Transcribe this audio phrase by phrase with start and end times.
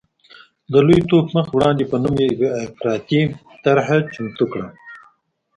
[0.71, 2.27] د لوی ټوپ مخ په وړاندې په نوم یې
[2.65, 3.21] افراطي
[3.63, 4.67] طرحه چمتو کړه.